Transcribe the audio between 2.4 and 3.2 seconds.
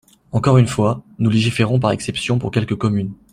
quelques communes.